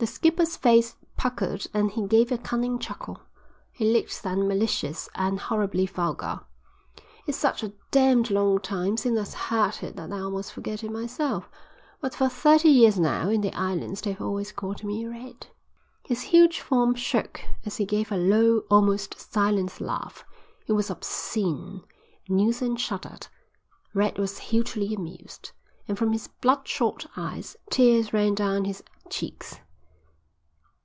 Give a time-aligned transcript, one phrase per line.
[0.00, 3.18] The skipper's face puckered and he gave a cunning chuckle.
[3.72, 6.38] He looked then malicious and horribly vulgar.
[7.26, 10.92] "It's such a damned long time since I heard it that I almost forget it
[10.92, 11.50] myself.
[12.00, 15.48] But for thirty years now in the islands they've always called me Red."
[16.04, 20.24] His huge form shook as he gave a low, almost silent laugh.
[20.68, 21.82] It was obscene.
[22.28, 23.26] Neilson shuddered.
[23.94, 25.50] Red was hugely amused,
[25.88, 29.56] and from his bloodshot eyes tears ran down his cheeks.